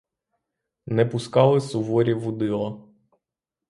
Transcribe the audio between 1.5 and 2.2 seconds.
суворі